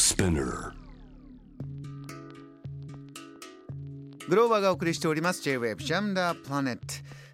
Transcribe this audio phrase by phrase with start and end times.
[0.00, 0.72] Spinner.
[4.30, 5.42] グローバーがお送りしております。
[5.42, 6.78] J-Wave Jam the Planet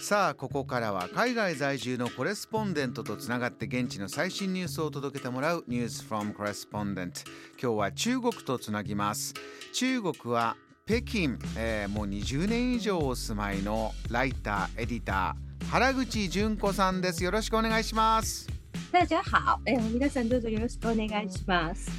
[0.00, 7.24] さあここからは海外在住のコレスポンデントとつながって現地の最新ニュースを届けてもらうニュース from Correspondent
[7.60, 9.34] 今日は中国とつなぎます。
[9.72, 10.56] 中国は
[10.86, 17.24] 北京、えーもう20年以上お住まいのライターエディター原口純子さんです。
[17.24, 18.51] よろしくお願いします。
[18.92, 21.90] 大家好，哎，皆さんどうぞよろしくお願いします。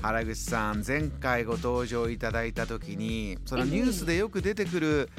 [0.00, 5.10] 原口さん前回ご登場いただいた時にそのニュースでよく出てくる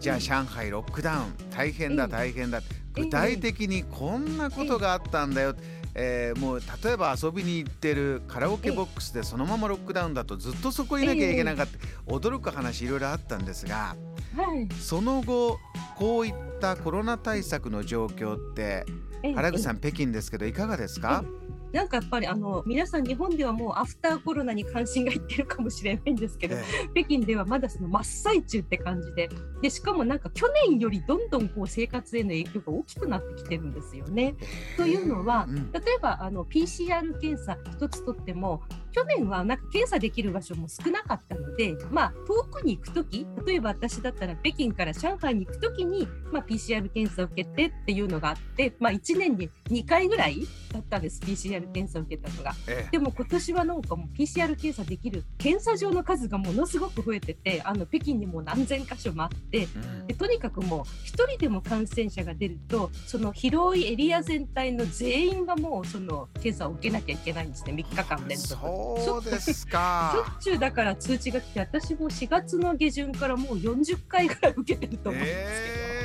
[0.00, 1.34] じゃあ上海ロックダウン。
[1.50, 2.62] 大変だええ大変だ。
[2.94, 5.54] 具体的にこんなことがあったんだよ、
[5.94, 11.78] えーもう例えば遊びに行ってるカラオケボックスでそのままロックダウンだとずっとそこいなきゃいけなかった。
[12.10, 13.94] 驚く話いろいろあったんですが
[14.34, 14.66] はい。
[14.80, 15.58] その後
[15.96, 21.24] こういったコロナ対策の状況ってえ原口さん、ん北京ですけどいかがですか？
[21.72, 29.28] なんかやっぱりあの皆さん日本ではもうアフターコロナに関心がいってるかもしれないんですけど、え北京ではまだその真っ最中って感じで、
[29.60, 34.34] でしかもなんか去年よりどんどんこう生活への影響が大きくなってきてるんですよね。
[34.78, 38.62] というのはうん例えばあの PCR 検査一つとっても
[38.98, 50.40] 去年はなんか検査できる場所も少なかったので、まあ、遠くに行くとき例えば私だったら北京から上海に行くときに、まあ、PCR 検査を受けてっていうのがあって、まあ、1年に2回ぐらい
[50.72, 52.54] だったんです PCR 検査を受けたのが。
[52.66, 68.58] ええでも今年はなんかもう PCR 検査できる検査場の数がものすごく増えててあの北京にも何千箇所もあってうんでとにかくもう一人でも感染者が出るとその広いエリア全体の全員がもうその検査を受けなきゃいけないんですね3日間連続。
[68.96, 70.36] そうですしょか。
[70.38, 75.84] っちゅうだから通知が来て私も4月の下旬からもう40回ぐらい受けてると思うんですけど。
[75.84, 75.98] え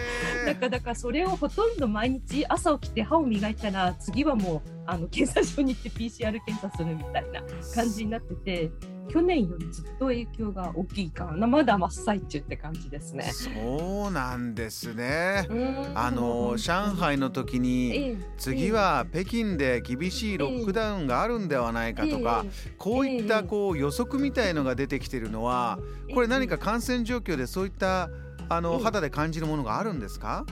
[0.45, 7.41] だからだからそれをほとんど毎日朝起きて歯を磨いたら次はもうあの検査場に行って PCR 検査するみたいな
[7.73, 8.71] 感じになってて
[9.09, 11.45] 去年よりずっと影響が大きいかな。
[11.45, 13.23] まだ真っ最中って感じですね。
[13.31, 15.45] そうなんですね。
[15.49, 15.91] うん。
[15.97, 18.17] あの上海の時にええ。
[18.37, 22.45] 次は北京で厳しいロックダウンがあるんではないかとか
[22.77, 25.79] こういったこう予測みたいのが出てきてるのは
[26.13, 28.09] これ何か感染状況でそういった
[28.49, 28.83] あのええ。
[28.83, 30.45] 肌で感じるものがあるんですか？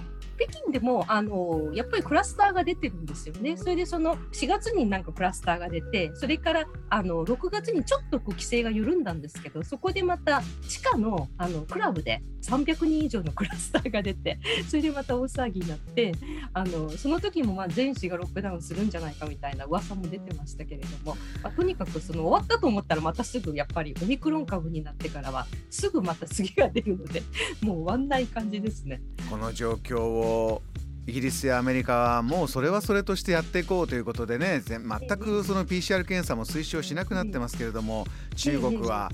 [0.48, 3.58] 北京でもあのやっぱりクラスターが出てるんですよね。
[3.58, 16.14] それでその4月になんかクラスターが出て、それからあの6月にちょっとこう規制が緩んだんですけど、そこでまた地下のあのクラブで300人以上のクラスターが出て、それでまた大騒ぎになって、
[16.54, 27.22] あのその時もまあ全市がロックダウンするんじゃないかみたいな噂も出てましたけれども、まあ、とにかくその終わったと思ったらまたすぐやっぱりオミクロン株になってからはすぐまた次が出るので、
[27.62, 29.02] もう終わんない感じですね。
[29.32, 30.62] この状況を
[31.08, 34.82] イギリスやアメリカはもうそれはそれとしてやっていこうということでね全
[35.18, 38.06] くその PCR 検査も推奨しなくなってますけれども
[38.36, 39.10] 中国は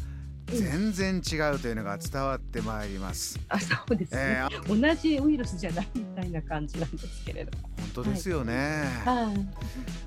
[0.47, 3.39] 全然違うというのが伝わってまいります。
[3.49, 7.69] あそうですね、えー、同じウイルスじゃないみたいな感じなんですけれども。
[7.77, 8.85] 本当ですよね。
[9.03, 9.47] はい。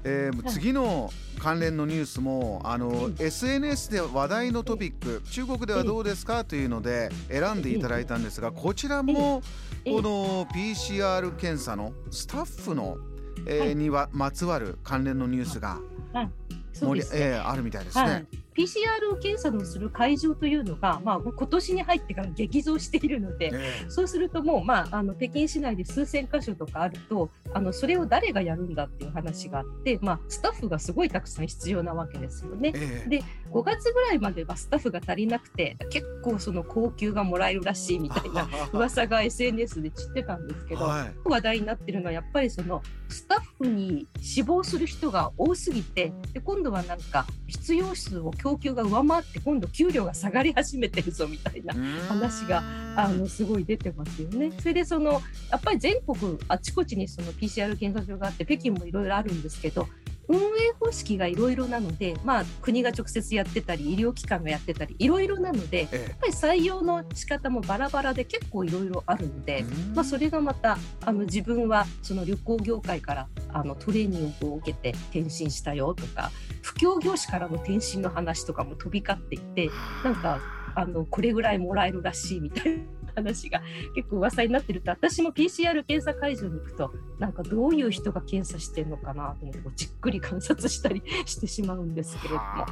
[0.04, 9.42] えー次の関連のニュースもあの SNS で話題のトピック中国ではどうですかというので選んでいただいたんですがこちらも
[9.84, 12.98] ええこの PCR 検査のスタッフの、
[13.46, 15.78] えーはいにはまつわる関連のニュースが
[16.12, 16.30] 盛り
[16.74, 17.20] そうですね。
[17.20, 18.26] えーあるみたいですはいね。。
[18.56, 32.72] PCR 検査のする会場というのが、まあ、今年に入ってから激増しているので、えそうするともう、まあ、あの北京市内で数千箇所とかあるとあのそれを誰がやるんだっていう話があって、まあ、スタッフがすごいたくさん必要なわけですよね。
[32.72, 41.14] で5月ぐらいまではスタッフが足りなくて結構その高級がもらえるらしいみたいな 噂が SNS で散ってたんですけど、はい。
[41.24, 51.74] 話題になってるのはやっぱりそのスタッフに死亡する人が多すぎてで今度はなんか必要数を供給が上回って今度給料が下がり始めてるぞみたいな
[52.08, 52.62] 話が
[52.96, 54.52] あのすごい出てますよね。
[54.58, 59.88] それでそのやっぱり全国あちこちにその PCR 検査場があって北京もいろいろあるんですけど
[60.30, 69.64] 運営方式がいろいろなので、まあ、国が直接やってたり医療機関がやってたりいろいろなのでやっえぱり採用の仕方もバラバラで結構いろいろあるので。
[69.64, 76.30] ーまあ、それがまたあの自分はその旅行業界からあのトレーニングを受けて転身したよとか
[76.62, 79.70] 布教業種からの転身の話とかも飛び交っていて
[80.04, 80.40] なんか
[80.74, 82.82] あのこれぐらいもらえるらしいみたいな
[83.22, 83.62] 話が
[83.94, 92.66] 結構噂になってると私も PCR 検査会場に行くとなんかどういう人が検査してるのかなと思ってこうじっくり観察したり してしまうんですけれども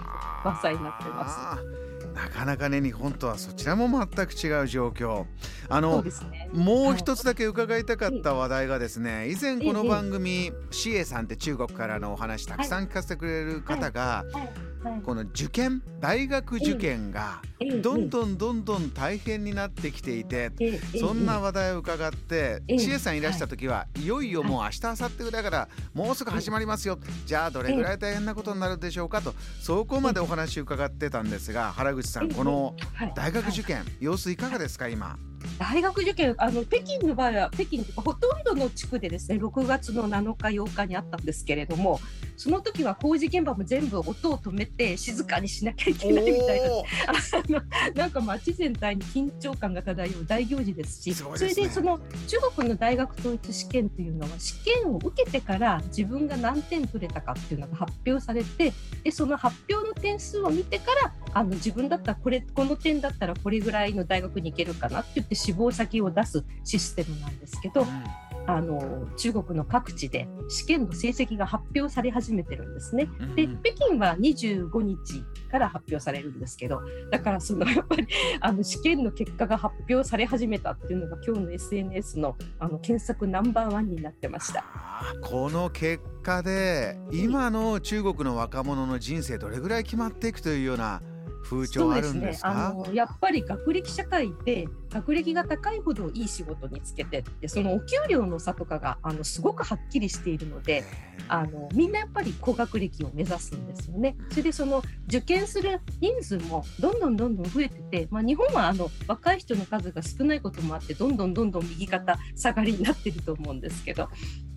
[0.44, 1.34] 噂になってます。
[1.34, 1.88] す。
[2.14, 5.26] なかなかね日本とはそちらも全く違う状況。
[5.68, 14.67] あのねもう一つだけ伺いたかった話題がですね以前この番組シエさんって中国からのお話たくさん聞かせてくれる方がはいはい
[15.04, 20.52] この受験大学受験がええどんどんどんどん大変になってきていて
[20.98, 22.78] そんな話題を伺ってええ。
[22.78, 24.06] 知恵さんいらした時はい。
[24.06, 26.98] よいよもう明日明後日ぐらいからもうすぐ始まりますよ。
[27.26, 32.34] じゃあどれぐらい大変なことになるでしょうかとそこまでお話伺ってたんですが原口さんええ。
[32.34, 33.12] このはい。
[33.16, 35.18] 大学受験様子いかがですか今？
[35.58, 42.00] 大学受験あの北京の場合は北京というかほとんどの地区でですね6月の7日8日にあったんですけれども
[42.36, 46.72] その時は工事現場も全部音を止めて静かにしなきゃいけないみたいなあ
[47.48, 47.62] の
[47.94, 51.62] なんか街全体に緊張感が漂う大行事ですしそうですね。
[51.64, 67.86] れでその中国の大学統一試験というのは試験を受けてから自分が何点取れたかっていうのが発表されてでその発表の点数を見てからあの自分だったらこれこの点だったらこれぐらいの大学に行けるかなって言って志望先を出すシステムなんですけど
[68.48, 73.10] あの中国の各地で試験の成績が発表され始めてるんですね。
[73.20, 76.80] うんで北京は25日から発表されるんですけど
[77.10, 78.06] だからそのやっぱり
[78.40, 84.64] あの試験の結果が発表され始めたっていうのが今日の SNS のあの検索ナンバーワンになってました。
[85.22, 91.02] この結果で今の中国の若者の人生どれぐらい決まっていくというような
[91.44, 100.84] 風潮あるんですあかのやっぱり学歴社会で学歴が高いほどいい仕事につけてってそのお給料の差とかがあのすごくはっきりしているので
[101.28, 104.16] あのみんなやっぱり高学歴を目指すんですよね。
[104.30, 114.08] それでその受験する人数もどんどんどんどん増えてて、まあ、日本はあの若い人の数が少ないこともあってどんどんどんどん右肩下がりになってると思うんですけど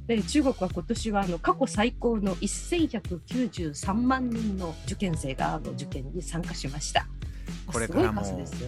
[0.07, 7.07] で中国は今年はあの過去最高の1193万人の受験生があの受験に参加しました。
[7.68, 8.21] これからも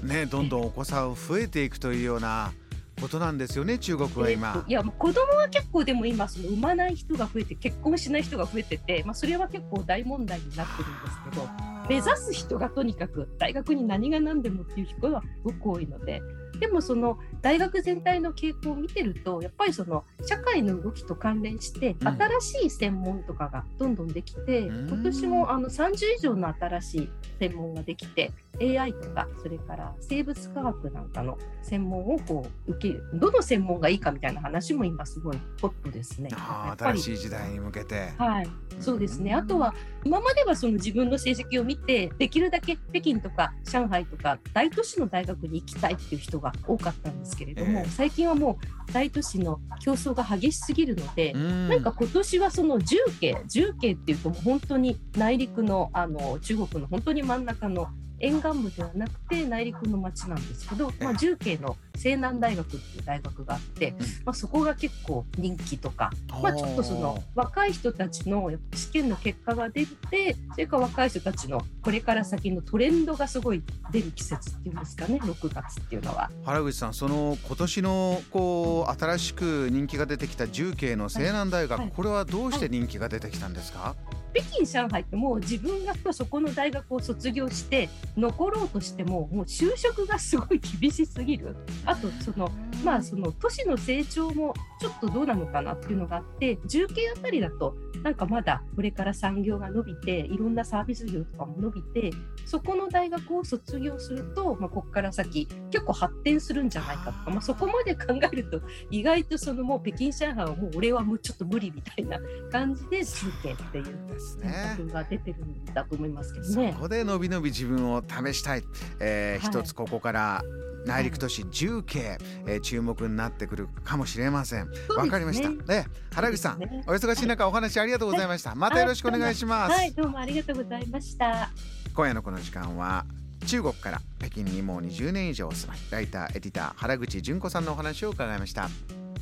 [0.03, 2.53] ねどんどんお子さん増えていくというような
[3.01, 4.63] ことなんですよね中国はえー今と。
[4.67, 11.49] いやもう子供は結構でも今その産まない人が増えて結婚しない人が増えてて、まあ、それは結構大問題になってるんですけど
[11.89, 16.21] 目指す人がとにかく大学に何が何でもっていう人はすごく多いので
[16.63, 28.31] でもその大学全体の傾向を見てるとやっぱりその社会の動きと関連してうん新しい専門とかがどんどんできて、うん今年もあの30以上の新しい専門ができて
[28.61, 36.29] AI とかそれから生物科学なんかの専門をこう受けるどの専門がいいかみたいな話も今すごいホットですね。
[36.33, 38.13] あ新しい時代に向けて。
[38.17, 38.47] はい、
[38.79, 39.33] そうですね。
[39.33, 39.73] あとは
[40.03, 47.89] 今まではその自分の成績を見てできるだけ北京とか上海とか大都市の大学に行きたいっていう人が多かったんですけれども、ええ。
[47.89, 48.59] 最近はも
[48.89, 51.69] う大都市の競争が激しすぎるので、うん。
[51.69, 57.87] なんか今年はその重慶重慶っていうともう本当に内陸のあの中国の本当に真ん中の
[58.23, 63.93] 沿岸部ではなくて内陸の町なんですけど、まあ、重慶の西南大学っていう大学があって、
[64.23, 66.09] まあ、そこが結構人気とか、
[66.41, 73.61] まあ、ちょっとその若い人たちの試験の結果が出てそれから若い人たちのこれから先のトレンドがすごい
[73.91, 76.31] 出る季節っていうんですかね6月っていうのは。
[76.45, 81.91] 原口さんその今年のこう新しく人気が出てきた重慶の西南大学、はい。
[81.93, 83.95] これはどうして人気が出てきたんですか、
[84.33, 91.55] 北京、上海ってもう自分がそこの大学を卒業して残ろうとしてももう就職がすごい厳しすぎる。
[91.85, 92.49] あとその
[92.83, 102.11] まあその都市の成長もちょっとどうなのかなっていうのがあって重慶あたりだとなんかまだこれから産業が伸びていろんなサービス業とかも伸びて
[102.45, 108.61] そこの大学を卒業すると、まあ、ここから先結構発展するんじゃないかとか、まあ、そこまで考えると
[108.91, 112.19] 意外とそのもう北京上海はもう俺はもうちょっと無理みたいな
[112.51, 114.75] 感じで重慶っていうです選ね。
[114.77, 116.75] 択が出てるんだと思いますけどそね。
[116.79, 118.63] こでのびのび自分を試したい、
[118.99, 120.43] えーはい一つここから
[120.85, 124.69] 内陸都市重慶、えー注目になってくるかもしれません。
[124.95, 125.49] わ、かりました。
[125.49, 128.55] ね、原口さん、ねお忙しい中お話ありがとうございました。
[128.55, 129.73] またよろしくお願いします。
[129.73, 131.49] はい、どうもありがとうございました。
[131.93, 133.05] 今夜のこの時間は
[133.45, 138.69] 中国から北京にもう20年以上お住まいライターエディター原口純子さんのお話を伺いました。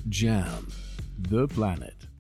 [0.08, 0.46] Jam,
[1.30, 2.11] the planet.